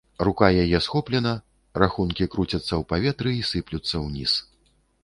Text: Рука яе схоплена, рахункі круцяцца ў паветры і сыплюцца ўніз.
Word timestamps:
Рука 0.27 0.47
яе 0.63 0.79
схоплена, 0.85 1.33
рахункі 1.83 2.29
круцяцца 2.37 2.69
ў 2.69 2.83
паветры 2.95 3.39
і 3.43 3.47
сыплюцца 3.53 3.95
ўніз. 4.09 4.33